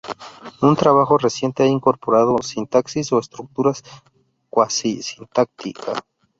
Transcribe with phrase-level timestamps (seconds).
[0.63, 3.83] Un trabajo reciente ha incorporado sintaxis o estructuras
[4.49, 5.93] cuasi-sintáctica.